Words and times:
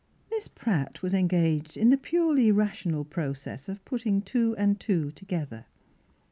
Miss 0.31 0.47
Pratt 0.47 1.03
was 1.03 1.13
engaged 1.13 1.77
in 1.77 1.91
the 1.91 1.95
purely 1.95 2.51
rational 2.51 3.03
process 3.05 3.69
of 3.69 3.85
putting 3.85 4.23
two 4.23 4.55
and 4.57 4.79
two 4.79 5.11
together. 5.11 5.67